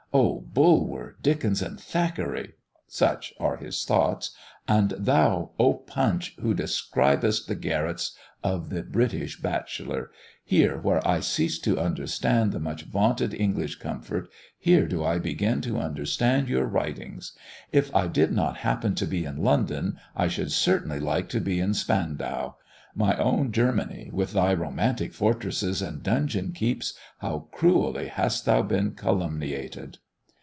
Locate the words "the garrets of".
7.47-8.71